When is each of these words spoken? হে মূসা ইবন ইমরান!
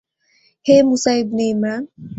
হে 0.65 0.75
মূসা 0.87 1.11
ইবন 1.21 1.39
ইমরান! 1.51 1.81